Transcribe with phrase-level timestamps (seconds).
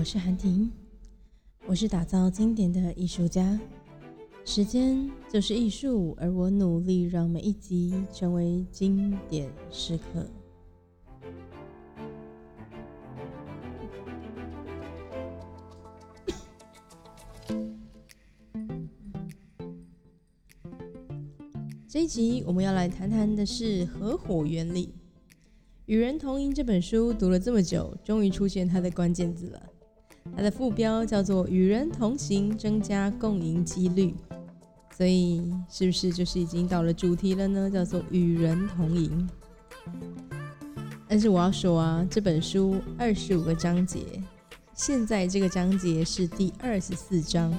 [0.00, 0.72] 我是韩婷，
[1.66, 3.60] 我是打造经典的艺术家。
[4.46, 10.26] 时间就是艺术，而我努力让每一集成为经典时刻。
[21.86, 24.86] 这一集我们要来谈谈的是合伙原理。
[25.84, 29.69] 《与人同赢》这本书读了这么久，终于出现它的关键字了。
[30.40, 34.14] 它的副标叫做“与人同行，增加共赢几率”，
[34.96, 37.70] 所以是不是就是已经到了主题了呢？
[37.70, 39.28] 叫做“与人同赢”。
[41.06, 44.00] 但是我要说啊，这本书二十五个章节，
[44.72, 47.54] 现在这个章节是第二十四章。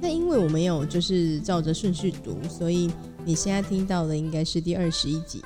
[0.00, 2.90] 那因为我没有就是照着顺序读，所以
[3.24, 5.44] 你现在听到的应该是第二十一集。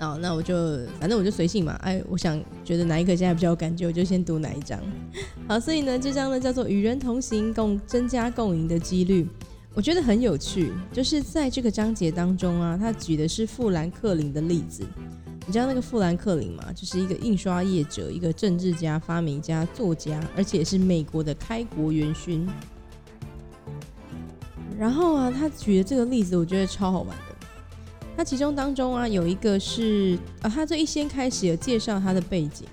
[0.00, 0.54] 哦，那我就
[0.98, 4.80] 反正我就随性嘛，哎，我想觉得哪一刻现在比较有感觉，我就先读哪一章。
[5.46, 9.28] 好，所以呢，这章呢叫做与人同行，共增加共赢的几率。
[9.74, 14.82] 我觉得很有趣，就是在这个章节当中啊，他举的是富兰克林的例子。
[15.46, 16.72] 你知道那个富兰克林吗？
[16.74, 22.48] 就是一个印刷业者，一个政治家、发明家、作家，而且是美国的开国元勋。
[24.78, 27.16] 然后啊，他举的这个例子，我觉得超好玩。
[28.20, 32.68] 他其中当中啊，有一个是啊，他这一先开始有介绍他的背景。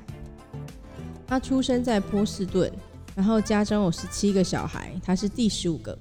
[1.25, 2.69] 他出生在波士顿，
[3.15, 5.97] 然后家中有十七个小孩，他是第十五个。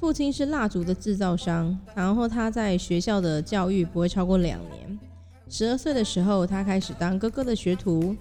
[0.00, 4.98] 父亲是蜡烛的制造商，然后他在学校的教育不会超过两年。
[5.50, 8.16] 十二岁的时候，他开始当哥哥的学徒。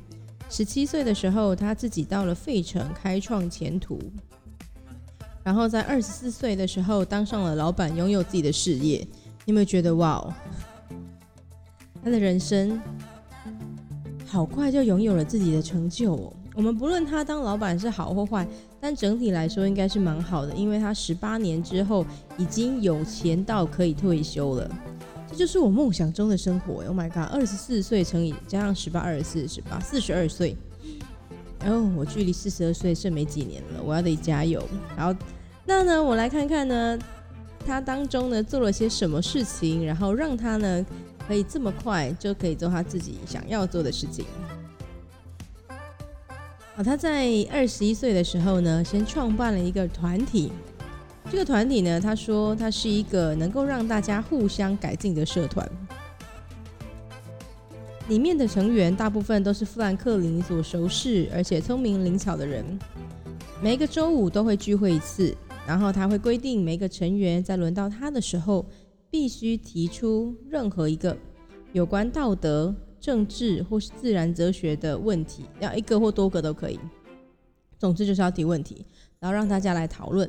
[0.50, 3.98] 十七岁的时候，他自己到了费城开创前途。
[5.46, 9.08] 然后在二十四岁的时候，当上了老板，拥有自己的事业。
[9.50, 10.34] 有没有觉得哇哦，
[12.04, 12.80] 他的人生
[14.28, 16.34] 好快就拥有了自己的成就哦？
[16.54, 18.48] 我们不论他当老板是好或坏，
[18.80, 22.06] 但整体来说应该是蛮好的，因为他十八年之后
[22.38, 24.70] 已经有钱到可以退休了。
[25.28, 26.84] 这就是我梦想中的生活。
[26.84, 30.56] Oh my god，二十四岁乘以加上十八，二十四十八，四十二岁。
[31.66, 34.64] 哦我距离四十二岁剩没几年了，我要得加油。
[34.96, 35.20] 然后
[35.66, 37.00] 那呢，我来看看呢。
[37.66, 40.86] 他当中呢做了些什么事情，然后让他呢
[41.28, 44.26] 可以这么快就可以做他自己想要做的事情。
[46.76, 50.52] 好，他在二十一岁的时候呢，先创办了一个团体。
[51.30, 55.70] 这个团体呢，他说他是一个能够让大家互相改进的社团。
[58.08, 62.66] 里面的成员大部分都是富兰克林所熟识而且聪明灵巧的人。
[63.62, 65.36] 每个周五都会聚会一次。
[65.70, 68.66] 然后他会规定每个成员在轮到他的时候，
[69.12, 71.16] 必须提出任何一个
[71.74, 76.80] 有关道德、政治或是自然哲学的问题，要一个或多个都可以。
[77.78, 78.84] 总之就是要提问题，
[79.20, 80.28] 然后让大家来讨论。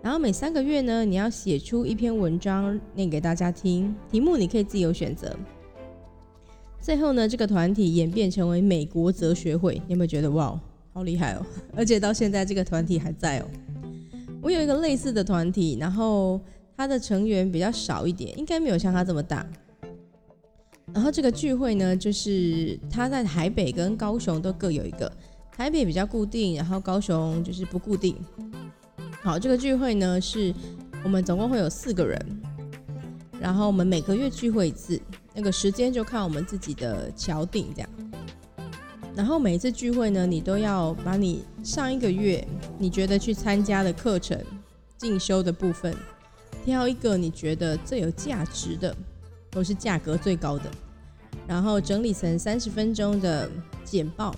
[0.00, 5.36] 然后每三个月呢，你要写出一篇文章念给大家听，题目你可以自由选择。
[6.80, 10.58] 最后呢，这个团体演变成为美国哲学会，你有没有觉得哇，
[10.94, 11.44] 好厉害哦？
[11.76, 13.46] 而且到现在这个团体还在哦。
[14.42, 16.40] 我有一个类似的团体，然后
[16.76, 19.46] 它的成员比较少一点，应该没有像他这么大。
[20.92, 25.12] 然后这个聚会呢，就是他在台北跟高雄都各有一个，
[25.56, 28.16] 台北比较固定，然后高雄就是不固定。
[29.22, 30.52] 好，这个聚会呢是
[31.04, 32.42] 我们总共会有四个人，
[33.38, 35.00] 然后我们每个月聚会一次，
[35.34, 37.90] 那个时间就看我们自己的敲定这样。
[39.16, 42.46] 然后每一次聚会呢，你都要把你上一个月
[42.78, 44.38] 你觉得去参加的课程
[44.96, 45.94] 进修的部分，
[46.64, 48.96] 挑一个你觉得最有价值的，
[49.54, 50.70] 或是价格最高的，
[51.46, 53.50] 然后整理成三十分钟的
[53.84, 54.34] 简报。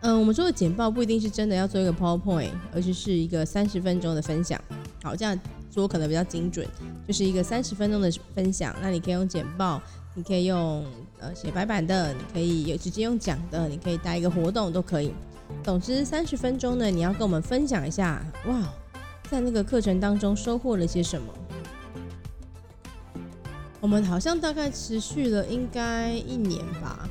[0.00, 4.60] 嗯，我们说的简报不一定是真的要做一个 PowerPoint，而是是一个三十分钟的分享。
[5.02, 5.38] 好，这样
[5.72, 6.66] 说可能比较精准，
[7.06, 8.74] 就是一个三十分钟的分享。
[8.82, 9.80] 那你可以用简报。
[10.14, 10.84] 你可以用
[11.20, 15.12] 呃写白板的，你可以有直接用讲的，你可以带一个活动都可以。
[15.64, 18.72] 总之三十分钟呢，你要跟我们分享一下，哇，
[19.30, 21.28] 在那个课程当中收获了些什么？
[23.80, 27.08] 我们好像大概持续了应该一年吧。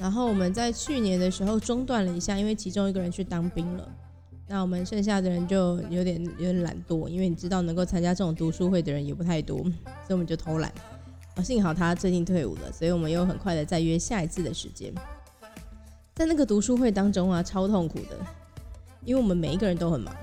[0.00, 3.88] 然后我们在去年的时候中断了一下，因为其中一个人去当兵了。
[4.46, 9.72] 那我们剩下的人就有点有点懒惰，因为你知道能够参加这种读书会的人也不太多，所
[10.10, 10.70] 以我们就偷懒。
[11.36, 14.92] 啊，幸好他最近退伍了，所以我们又很快的再约下一次的时间。
[16.14, 18.16] 在那个读书会当中啊，超痛苦的，
[19.04, 20.14] 因为我们每一个人都很忙。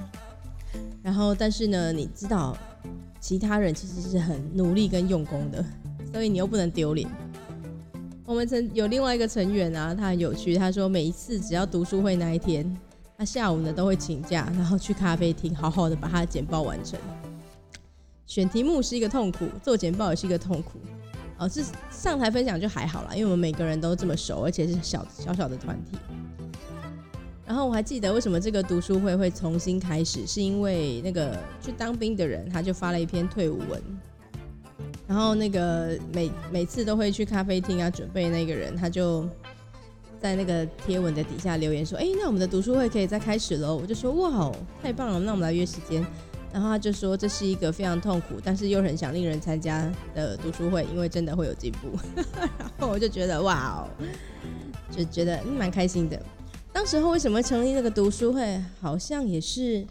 [1.04, 2.58] 然后，但是呢，你知道，
[3.20, 5.66] 其他人其实是很努力跟用功的，
[6.14, 7.10] 所以你又不能丢脸。
[8.24, 12.78] 我们曾有另外一个成员啊，他很有趣，他说每一次只要读书会那一天，
[13.18, 16.98] 他下午呢都会请假，然后去咖啡厅好好的把他的简报完成。
[18.26, 20.80] 选题目是一个痛苦，做简报也是一个痛苦。
[21.42, 25.98] 哦，是上台分享就还好啦，因为我们每个人都这么熟，而且是小小小的团体。
[27.48, 33.82] 然后我还记得为什么这个读书会会重新开始，是因为那个去当兵的人他就发了一篇退伍文，
[35.08, 39.28] 然后那个每每次都会去咖啡厅啊准备那个人，他就
[40.22, 46.06] 在那个贴文的底下留言说：“哎，那我们的读书会可以再开始喽！”我就说：“哇，太棒了，那我们来约时间。”
[46.54, 51.98] 然后他就说这是一个非常痛苦，但是又很想令人参加的读书会，因为真的会有进步。
[52.78, 53.90] 然后我就觉得哇哦，
[54.90, 56.22] 就觉得蛮开心的。
[56.74, 59.86] 当时候为什么成立那个读书会，好像也是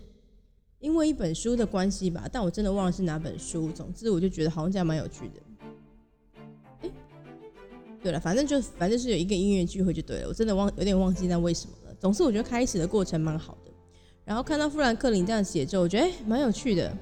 [0.78, 3.70] 因为一本书的关系吧，但我真的忘了是哪本书。
[3.72, 6.90] 总之我就觉得好像这样蛮有趣的。
[8.02, 11.94] 对了，反正就反正是有一个音乐聚会就对了，我真的忘有点忘记那为什么了。
[12.00, 13.69] 总之我觉得开始的过程蛮好的。
[14.30, 16.96] 然后看到富兰克林这样写作，我觉得哎蛮有趣的。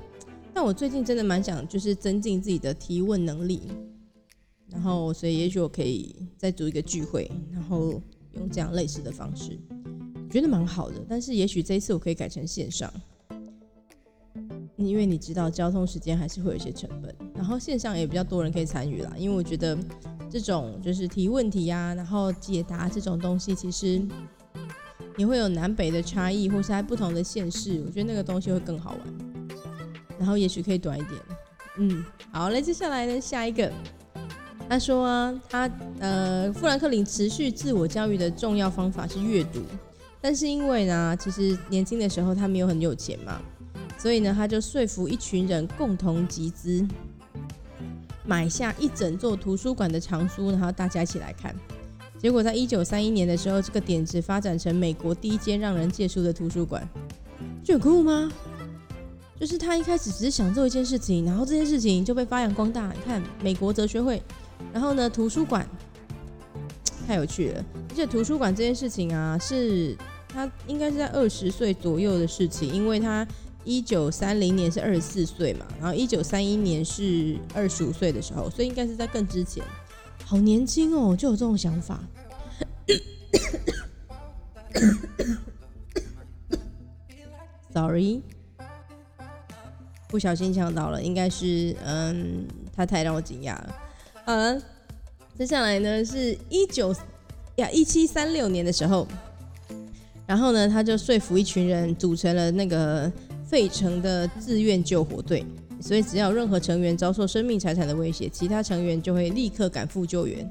[0.54, 3.60] 但我最近真的蛮想就是增进自己的提问能力，
[4.70, 8.00] 然后所以也许我可以再组一个聚会，然后
[8.32, 9.60] 用这样类似的方式，
[10.30, 11.04] 觉得蛮好的。
[11.06, 12.90] 但是也许这一次我可以改成线上，
[14.76, 19.12] 因为你知道交通时间还是会有一些成本，然后线上也比较多人可以参与啦。
[19.18, 19.76] 因为我觉得
[20.30, 24.00] 这种就是提问题呀，然后解答这种东西，其实。
[25.18, 29.00] 你会有南北的差异，或是在不同的县市，我觉得那个东西会更好玩。
[30.16, 31.20] 然后也许可以短一点。
[31.78, 33.68] 嗯，好，那接下来呢，下一个，
[34.68, 35.68] 他说啊，他
[35.98, 39.60] 呃，富兰克林持续自我教育的重要方法是阅读，
[40.20, 43.40] 但是因为呢，其实年轻的时候他没有很有钱嘛，
[43.98, 46.86] 所以呢，他就说服一群人共同集资，
[48.24, 51.52] 买下一整座图书馆的藏书，然后大家一起来看。
[52.18, 56.86] 结果在一九三一年的时候，这个点子发展成美国第一间让人借书的图书馆，
[57.64, 58.30] 就很酷吗？
[59.38, 62.92] 就是他一开始只是想做一件事情，然后这件事情就被发扬光大。
[62.92, 64.20] 你看，美国哲学会，
[64.72, 65.64] 然后呢，图书馆，
[67.06, 67.64] 太有趣了。
[67.90, 73.24] 而且图书馆这件事情啊，是他应该是在二十岁左右的事情，因为他
[73.62, 79.62] 一九三零年是二十四岁嘛，然后一九三一年是二十五岁的时候，所以应该是在更之前。
[80.24, 82.00] 好年轻哦，就有这种想法。
[87.72, 88.20] Sorry，
[90.08, 93.74] 不小心抢到了，应该是嗯，他太让我惊讶了。
[94.24, 94.60] 好了，
[95.38, 96.94] 接下来呢是一九
[97.56, 99.06] 呀一七三六年的时候，
[100.26, 103.10] 然后呢他就说服一群人组成了那个
[103.46, 105.46] 费城的自愿救火队。
[105.80, 110.48] 所以，只要任何成员遭受生命财产的威胁，其他成员就会立刻赶赴救援。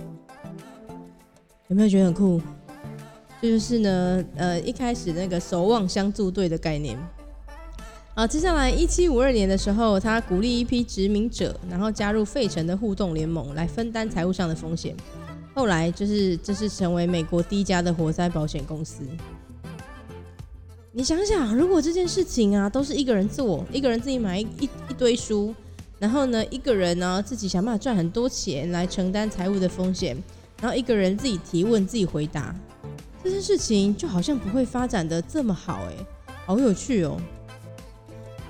[1.68, 2.42] 有没有觉得很酷？
[3.42, 6.98] 这就是呢，呃，一开始那个守望相助队的概念。
[8.16, 14.96] 好，接下来一七五二年的时候，他鼓励一批殖民者，然后加入费城的互动联盟，来分担财务上的风险。
[15.54, 19.04] 后来，就是这是成为美国第一家的火灾保险公司。
[20.98, 24.48] 你想想，如果这件事情啊，都是一个人做，一个人自己买一
[24.90, 25.54] 一堆书，
[26.00, 30.18] 然后呢，一个人呢自己想办法赚很多钱来承担财务的风险，
[30.60, 32.56] 然后一个人自己提问自己回答，
[33.24, 35.94] 这件事情就好像不会发展的这么好哎，
[36.48, 37.22] 好有趣哦。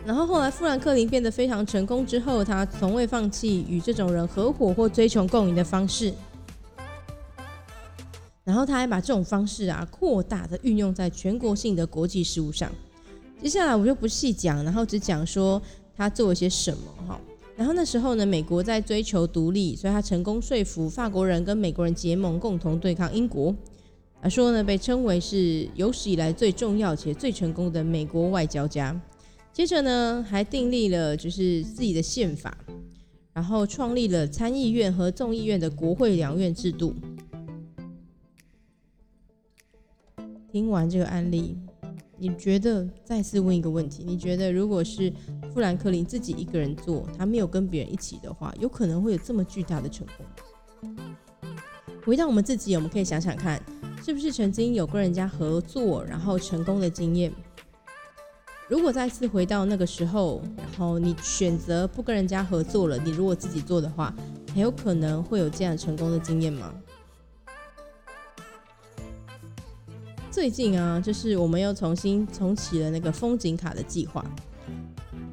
[0.05, 6.13] 然后后来富兰克林变得非常成功之后，他从未放弃与这种人合伙或追求共赢的方式。
[8.47, 12.71] 然后他还把这种方式啊扩大的运用在全国性的国际事务上。
[13.43, 15.61] 接下来我就不细讲，然后只讲说
[15.97, 17.19] 他做了些什么哈。
[17.57, 23.53] 然后那时候呢，美国在追求独立，所以他成功说服法国人跟美国人结盟，共同对抗英国。
[24.21, 28.97] 啊，说呢被称为是有史以来最重要且最成功的美国外交家。
[29.51, 32.57] 接着呢，还订立了就是自己的宪法，
[33.33, 36.95] 然后创立了参议院和众议院的国会两院制度。
[40.51, 41.57] 听完这个案例，
[42.17, 45.11] 你觉得再次问一个问题：你觉得如果是
[45.53, 50.25] 富兰克林自己一个人做，他没有跟别人一起的话，有可能会有这么巨大的成功？
[52.05, 53.61] 回到我们自己，我们可以想想看，
[54.01, 57.29] 是不是曾经有跟人家合作然后成功的经验？
[58.69, 64.13] 如果再次回到那个时候，然后你选择不跟人家合作了，你如果自己做的话，
[64.53, 66.73] 很有可能会有这样成功的经验吗？
[70.37, 74.23] 最近啊，就是我们又重新重启了那个风景卡的计划。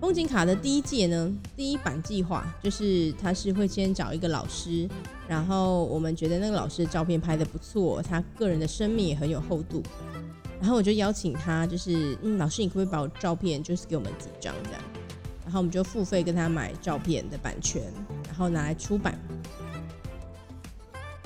[0.00, 4.88] 风景卡的第一届呢，第一版计划就是他是会先找一个老师，
[5.28, 9.82] 然后我们觉得那个老师的照片拍的不错，他个人的生命也很有厚度，
[10.58, 14.80] 然后我就邀请他，就是嗯，老师你可不可以把我照片就是给我们几张这样，
[15.44, 17.82] 然后我们就付费跟他买照片的版权，
[18.24, 19.18] 然后拿来出版，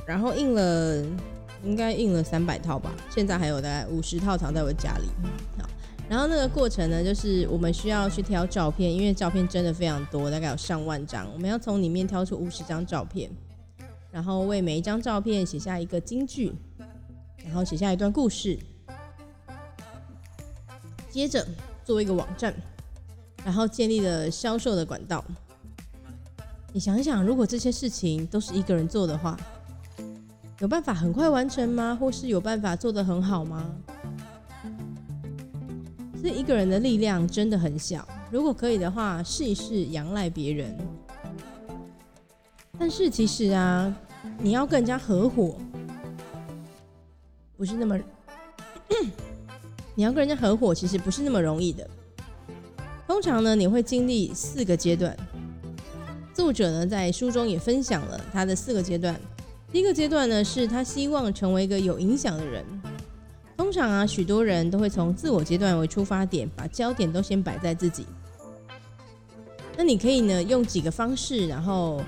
[0.04, 1.06] 然后印了
[1.64, 5.04] 应该印了三百套吧，现在还有大概五十套藏在我家里，
[5.60, 5.68] 好。
[6.08, 11.30] 然后那个过程呢，就是我们需要去挑照片，因为照片真的非常多，大概有上万张。
[11.34, 13.30] 我们要从里面挑出五十张照片，
[14.10, 16.54] 然后为每一张照片写下一个金句，
[17.44, 18.58] 然后写下一段故事。
[21.10, 21.46] 接着
[21.84, 22.54] 做一个网站，
[23.44, 25.22] 然后建立了销售的管道。
[26.72, 29.38] 你想想，如果这些事情都是一个人做的话，
[30.60, 31.96] 有办法很快完成吗？
[32.00, 33.64] 或是有办法做得很好吗？
[36.20, 38.06] 所以一个人的力量真的很小。
[38.28, 40.76] 如果可以的话，试一试仰赖别人。
[42.76, 43.94] 但是其实啊，
[44.38, 45.60] 你要跟人家合伙，
[47.56, 47.98] 不是那么……
[49.94, 51.88] 你要跟人家合伙，其实不是那么容易的。
[53.06, 55.16] 通常呢，你会经历四个阶段。
[56.34, 59.18] 作者呢，在书中也分享了他的四个阶段。
[59.70, 62.64] 第一个阶段呢，是他希望成为一个有影响的人。
[63.54, 68.06] 通常啊，许多人都会从自我阶段为出发点，把焦点都先摆在自己。
[69.76, 72.00] 那你可以呢，用几个方式，然后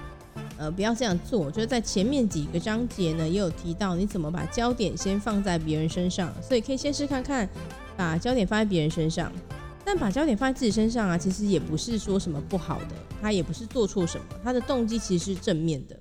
[0.57, 1.51] 呃，不要这样做。
[1.51, 7.47] 就是在前面几个章节呢，也有提到你怎么把焦点先放在别人身上，所以可以先试看看，
[7.95, 9.31] 把焦点放在别人身上。
[9.85, 15.97] 但把焦点放在自己身上啊，其实也不是说什么不好的，他也不是做错什么，他的动机其实是正面的。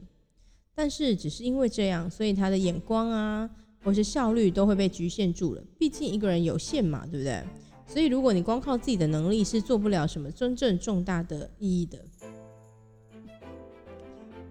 [0.79, 3.50] 但是只是因为这样，所以他的眼光啊。
[3.81, 7.41] 或是效率都会被局限住了，毕竟一个人有限嘛，对不对？
[7.88, 11.98] 所以如果你光靠自己的能力是做不了什么真正重大的意义的。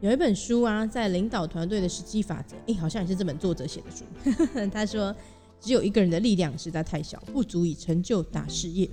[0.00, 4.04] 有一本书啊，在领导团队的实际法则，诶，好像也是这本作者写的书。
[4.73, 5.14] 他说，
[5.61, 8.88] 只有一个人的力量实在太小，不足以成就大事业。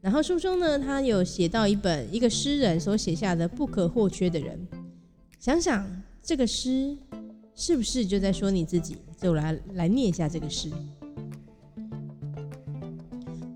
[0.00, 4.66] 然后书中呢，他有写到一本一个诗人所写下的不可或缺的人。
[5.38, 5.86] 想想
[6.22, 6.96] 这个诗。
[7.54, 8.96] 是不是就在说你自己？
[9.20, 10.70] 就来来念一下这个诗。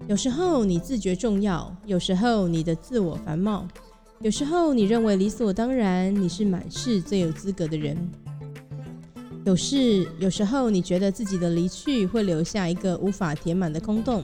[0.07, 3.67] 有时候你自觉重要，有时候你的自我繁茂，
[4.21, 7.97] 有时候你认为理所当然，你是满世最有资格的人。
[9.47, 14.23] 有事，有时候你觉得自己的离去会留下一个无法填满的空洞。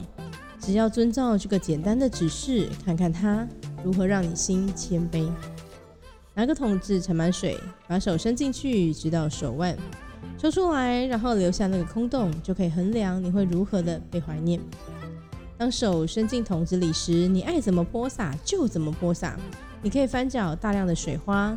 [0.59, 3.45] 只要遵照这个简单的指示，看看它
[3.83, 5.27] 如何让你心谦卑。
[6.35, 9.77] 拿个桶子盛满水，把手伸进去，直到手腕，
[10.37, 14.59] 抽出来，然后留下那个空洞，就可以衡量你会如何的被怀念。
[15.57, 19.37] 当手伸进桶子里时，你爱怎么泼洒就怎么泼洒，
[19.83, 21.55] 你可以翻搅大量的水花。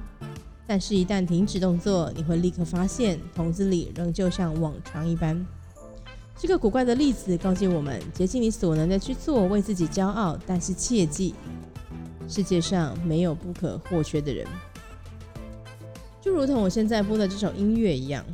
[0.67, 5.47] 但是，一旦停止动作，你会立刻发现桶子里仍旧像往常一般。
[6.37, 11.35] 这个古怪的例子告诫我们：竭尽你所能的去做，为自己骄傲，但是切记。
[12.29, 14.47] 世界上没有不可或缺的人，
[16.21, 18.25] 就如同我现在播的这首音乐一样。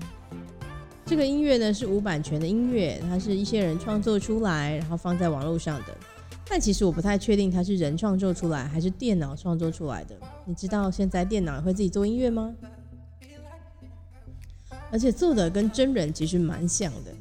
[1.05, 5.95] 这个音乐呢是无版权的音乐，它是一些人创作出来，然后放在网络上的。
[6.49, 10.17] 但其实我不太确定它是人创作出来还是电脑创作出来的。
[10.47, 12.55] 你知道现在电脑会自己做音乐吗？
[14.91, 17.13] 而且做的跟真人其实蛮像的，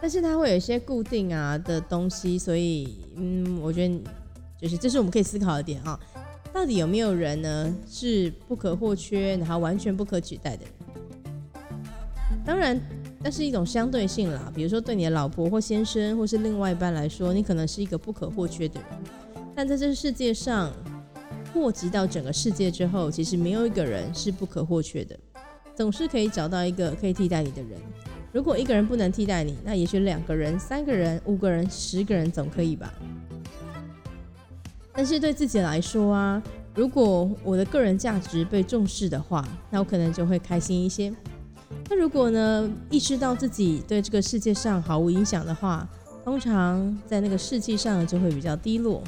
[0.00, 4.00] 但是它会有一些固定啊的东西，所以嗯，我觉得。
[4.60, 5.98] 就是这是我们可以思考的点啊，
[6.52, 10.72] 到底有没有人呢是不可或缺，然后完全不可取代的人？
[12.44, 12.80] 当然，
[13.22, 14.50] 那是一种相对性啦。
[14.54, 18.88] 比如说，对你的老婆或先生或是另外一半来说，你可能是一个不可或缺的人。
[19.54, 20.72] 但在这世界上，
[21.52, 25.18] 祸及到整个世界之后，其实没有一个人是不可或缺的，
[25.74, 27.78] 总是可以找到一个可以替代你的人。
[28.32, 32.92] 如果一个人不能替代你，那也许两个人、三个人、五个人、十个人总可以吧。
[34.96, 36.42] 但是对自己来说啊，
[36.74, 41.12] 如果我的个人价值被重视的话，那我可能就会开心一些。
[41.90, 45.86] 那如果呢，意识到自己对这个世界上毫无影响的话，
[46.24, 49.02] 通常在那个士气上就会比较低落。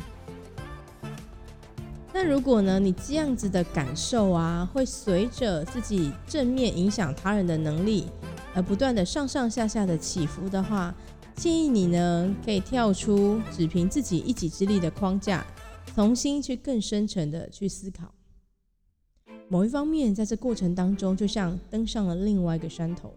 [2.12, 8.06] 那如果呢，你这样子的感受啊，会随着自己正面影响他人的能力
[8.54, 10.94] 而不断的上上下下的起伏的话，
[11.34, 15.46] 建议你呢，可以跳出只凭自己一己之力的框架。
[15.94, 18.14] 重新去更深层的去思考，
[19.48, 23.12] 某一方面在这过程当中，就像登上了另外一个山头。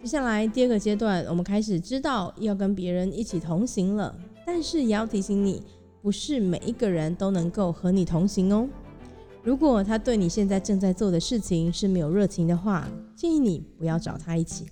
[0.00, 5.62] 接下来第二个阶段，我们开始知道要跟别人一起同行了，但是也要提醒你，
[6.00, 8.66] 不是每一个人都能够和你同行哦。
[9.42, 14.66] 如果他对你现在正在做的事情是没有热情的话，建议你不要找他一起，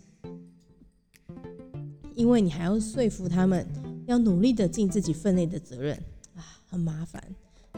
[2.14, 3.66] 因为你还要说服他们
[4.08, 5.94] 要努力的尽自己分内的责任
[6.34, 7.22] 啊，很麻烦。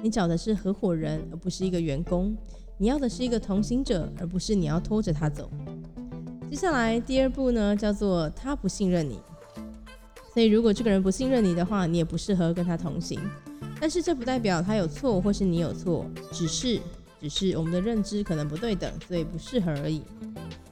[0.01, 2.33] 你找的是合伙人，而不是一个员工；
[2.79, 5.51] 你要的是一个同行者，而不是你要拖着他走。
[6.49, 9.19] 接下来第二步呢，叫做他不信任你。
[10.33, 13.19] 所以如果这个人不信任你的话，你也不适合跟他同行。
[13.81, 16.81] 但是这不代表他有错，或是你有错，只是
[17.21, 20.03] 只是我们的认知可能不对等，所以不适合而已。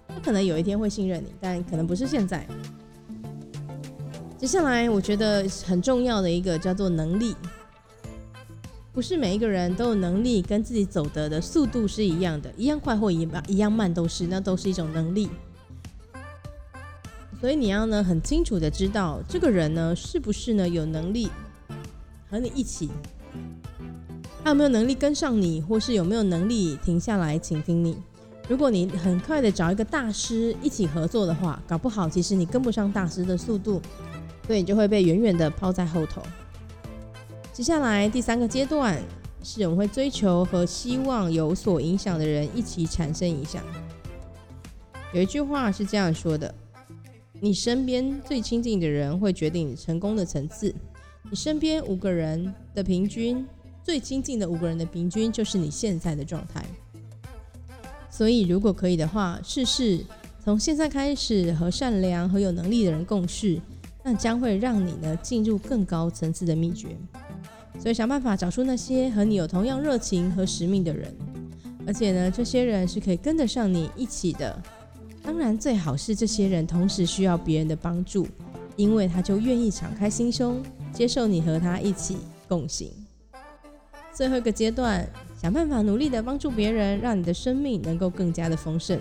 [0.07, 2.47] 他可能有一天会信任你，但可能不是现在。
[4.39, 7.35] 接下来我觉得很重要的一个叫做能力，
[8.93, 15.29] 不是每一个人都有能力跟自己走得的速度是一样的，一样快或一样一样慢都是，那都是一种能力。
[17.41, 21.29] 所以你要呢很清楚的知道这个人呢是不是呢有能力。
[22.31, 22.91] 和你一起，
[24.45, 27.97] 他有没有能力跟上你，或是有没有能力停下来倾听你？
[28.47, 33.81] 如果你很快的找一个大师一起合作的话，搞不好其实你跟不上大师的速度，
[34.49, 36.23] 所以你就会被远远的抛在后头。
[37.53, 38.99] 接下来第三个阶段
[39.43, 43.63] 是我们会追求和希望有所影响的人一起产生影响。
[45.13, 46.55] 有一句话是这样说的：
[47.41, 50.75] 你身边最亲近的人会决定你成功的层次。
[51.31, 53.47] 你身边五个人的平均，
[53.85, 56.65] 最亲近的五个人的平均，就是你现在的状态。
[58.09, 60.03] 所以，如果可以的话，试试
[60.43, 63.61] 从现在开始和善良和有能力的人共事，
[64.09, 66.97] 那将会让你呢进入更高层次的秘诀。
[67.79, 71.15] 所以，想办法找出那些和你有同样热情和使命的人，
[71.87, 74.63] 而且呢，这些人是可以跟得上你一起的。
[75.23, 78.27] 当然，最好是这些人同时需要别人的帮助，
[78.77, 80.63] 因为他就愿意敞开心胸。
[80.91, 82.17] 接受你和他一起
[82.49, 82.91] 共行。
[84.11, 85.07] 最后一个阶段，
[85.41, 88.99] 想办法努力的帮助别人，让你的生命能够更加的丰盛。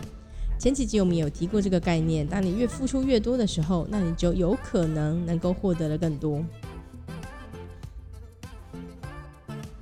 [0.60, 6.44] 前几集我们有提过这个概念，当你越付出越多的时候，那你就有可能能够获得的更多。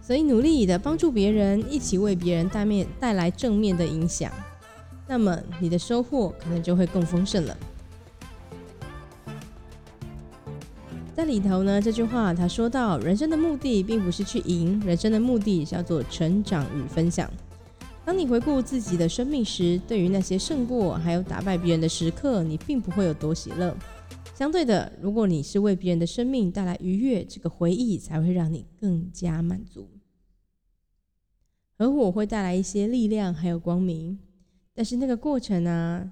[0.02, 4.32] 所以努力的帮助别人，一起为别人带面带来正面的影响，
[5.08, 7.58] 那么你的收获可能就会更丰盛了。
[11.16, 17.32] 在里头呢，这句话他说到，人生的目的并不是去赢，人生的目的叫做成长与分享。
[18.06, 23.76] 当你回顾自己的生命时，对于那些胜过还有打败别人的时刻，你并不会有多喜乐。
[24.36, 29.90] 相对的，如果你是为别人的生命带来愉悦，这个回忆才会让你更加满足。
[31.78, 34.20] 合伙会带来一些力量还有光明，
[34.76, 36.12] 但是那个过程呢，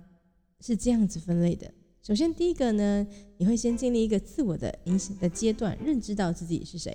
[0.62, 1.72] 是这样子分类的。
[2.02, 3.06] 首先，第一个呢，
[3.38, 6.92] 你会先经历一个自我的影响的阶段，认知到自己是谁。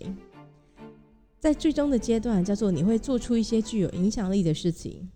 [1.38, 5.08] 在最终的阶段，叫做你会做出一些具有影响力的事情。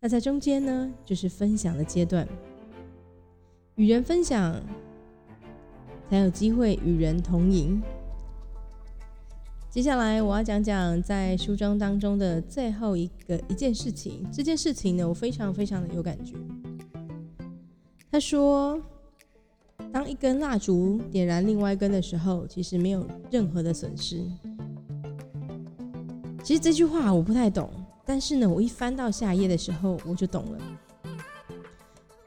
[0.00, 2.26] 那在中间呢，就是分享的阶段，
[3.76, 4.60] 与人分享，
[6.08, 7.82] 才有机会与人同赢。
[9.68, 14.26] 接下来，我要讲讲在书中当中的最后一个一件事情。
[14.32, 16.34] 这件事情呢，我非常非常的有感觉。
[18.10, 18.80] 他说。
[19.90, 24.22] 当一根蜡烛点燃另外一根的时候，其实没有任何的损失。
[26.48, 27.70] 其实这句话我不太懂，
[28.06, 30.58] 但是呢，我一翻到下一页的时候，我就懂了。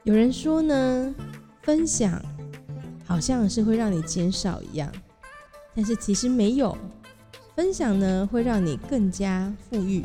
[0.04, 1.12] 有人说呢，
[1.62, 2.22] 分享
[3.04, 4.88] 好像是会让你减少一样，
[5.74, 6.78] 但是其实没有。
[7.56, 10.04] 分享呢，会让你更加富裕。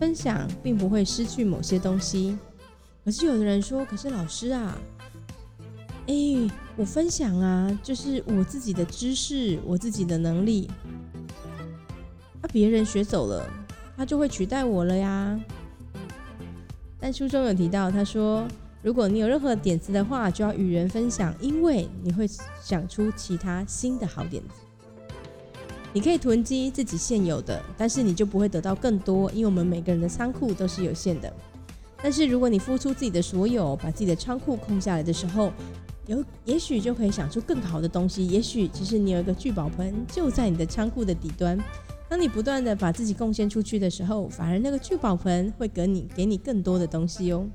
[0.00, 2.36] 分享并不会失去某些东西。
[3.04, 4.76] 可是有的人说，可是老师啊。
[6.08, 6.14] 哎，
[6.74, 10.68] 我分享啊，就是我自己的知识，我自己的能力。
[12.40, 13.48] 那别人学走了，
[13.96, 15.38] 他就会取代我了呀。
[17.00, 18.46] 但书中有提到，他说，
[18.82, 22.28] 如果你有任何点子的话，就要与人分享，因为你会
[22.62, 24.50] 想出其他新的好点子。
[25.92, 31.32] 你可以囤积自己现有的，但是你就不会得到更多，因为我们每个人的仓库都是有限的。
[32.00, 35.52] 但是如果你付出自己的所有，把自己的仓库空下来的时候，
[36.06, 38.26] 有，也许就可以想出更好的东西。
[38.28, 41.58] 也许其实你有一个聚宝盆就在你的仓库的底端。
[42.08, 47.46] 当你不断的把自己贡献出去的时候，反而那个聚宝盆会给你给你更多的东西哦。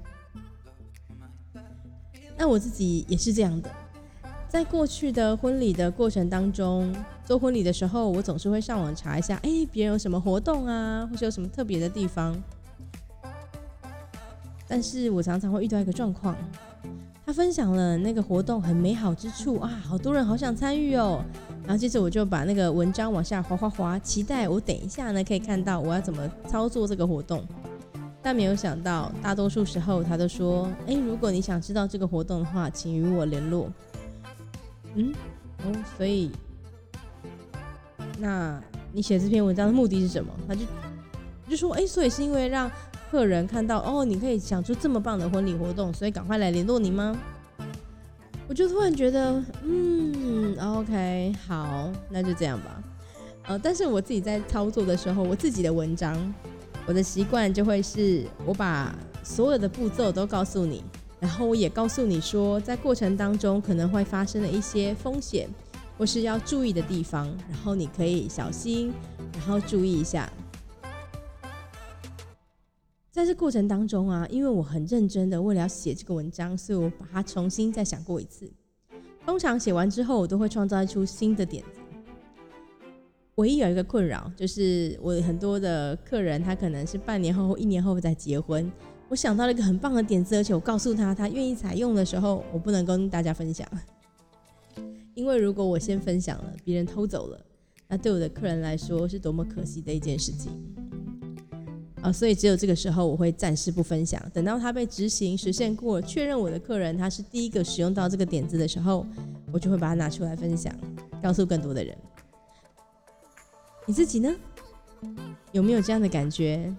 [2.37, 3.71] 那我自己也是这样的，
[4.47, 6.93] 在过去的婚礼的过程当中，
[7.25, 12.35] 做婚礼的时候，我总是会上网查一下，哎，别人有什么活动啊，或是有什么特别的地方。
[14.67, 16.35] 但是我常常会遇到一个状况。
[17.25, 21.23] 他分享了那个活动很美好之处啊，好多人好想参与哦。
[21.63, 27.45] 然后接着我就把那个文章往下滑滑滑，期待我等一下呢可以看到我要怎么操作这个活动。
[28.21, 33.69] 但没有想到，大多数时候他都说：“哎，如果你想知道这个活动的话，请与我联络。”
[34.95, 35.13] 嗯，
[35.65, 36.31] 哦，所以，
[38.19, 40.31] 那你写这篇文章的目的是什么？
[40.47, 40.61] 他就
[41.49, 42.69] 就说：“哎，所以是因为让
[43.13, 47.15] 客人看到哦，你可以想出这么棒的婚礼活动，所以赶快来联络你吗？”
[48.49, 52.83] 我就突然觉得，嗯，OK，好，那就这样吧。
[53.45, 56.33] 呃，但是我自己在操作的时候，我自己的文章。
[56.87, 60.83] 我的习惯就会是，我把所有的步骤都告诉你，
[61.19, 65.47] 然后我也告诉你说，在过程当中可能会发生的一些风险，
[65.99, 68.91] 或是要注意的地方，然后你可以小心，
[69.33, 70.27] 然后注意一下。
[73.13, 78.51] 在这过程当中啊，因为我很认真的为了要写这个文章，所以我把它重新再想过一次。
[79.23, 81.79] 通常写完之后，我都会创造出新的点子。
[83.35, 88.67] 唯一有一个困扰，就是我很多的客人，他可能是半年后或一年后再结婚。
[89.07, 93.67] 我想到了一个很棒的点子，而且我告诉他，他愿意采用的时候，我不能跟大家分享，
[95.13, 97.39] 因为如果我先分享了，别人偷走了，
[97.87, 100.51] 那对我的客人来说是多么可惜的一件事情
[102.03, 102.11] 啊！
[102.11, 109.07] 所以只有这个时候，我会暂时不分享，等到他被执行实现过，确认我的客人他是第一个使用到这个点子的时候，
[109.53, 110.71] 我就会把它拿出来分享，
[111.21, 111.97] 告诉更多的人。
[113.85, 114.35] 你自己呢？
[115.53, 116.73] 有没有这样的感觉？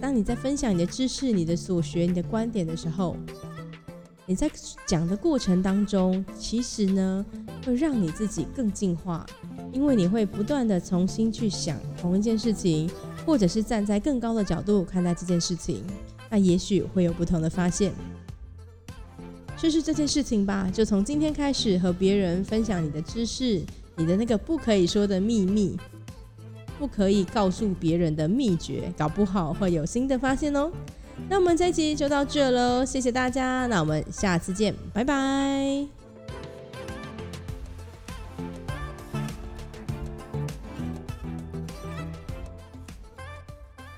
[0.00, 3.16] 当你在分享你的知识、你的所学、你的观点的时候，
[4.26, 4.50] 你在
[4.86, 7.24] 讲的过程当中，其实呢，
[7.64, 9.24] 会让你自己更进化，
[9.72, 12.90] 因为你会不断的重新去想同一件事情，
[13.24, 15.82] 或者是站在更高的角度看待这件事情，
[16.30, 17.92] 那也许会有不同的发现。
[19.56, 23.62] 试试这件事情吧，就从今天开始和别人分享你的知识，
[23.96, 25.76] 你的那个不可以说的秘密。
[26.76, 30.70] 不可以告诉别人的秘诀，搞不好会有新的发现哦。
[31.28, 36.03] 那我们这一集就到这喽，谢谢大家，那我们下次见，拜拜。